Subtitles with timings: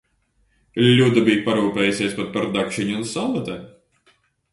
[0.85, 3.61] Ļuda bija parūpējusies pat par dakšiņu un salvetēm.